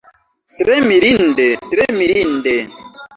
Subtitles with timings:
[0.61, 2.55] Tre mirinde, tre mirinde!